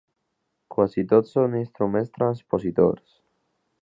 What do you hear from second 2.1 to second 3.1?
transpositors.